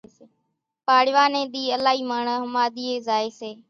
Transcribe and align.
پاڙوا 0.85 1.23
ني 1.33 1.41
ۮي 1.53 1.63
الائِي 1.75 2.01
ماڻۿان 2.09 2.39
ۿماۮِيئين 2.47 2.97
زائي 3.07 3.29
سي 3.39 3.51